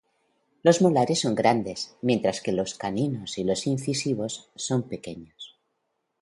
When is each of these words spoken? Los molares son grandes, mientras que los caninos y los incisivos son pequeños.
Los 0.63 0.81
molares 0.81 1.19
son 1.21 1.35
grandes, 1.35 1.95
mientras 2.01 2.41
que 2.41 2.51
los 2.53 2.73
caninos 2.73 3.37
y 3.37 3.43
los 3.43 3.67
incisivos 3.67 4.49
son 4.55 4.89
pequeños. 4.89 5.59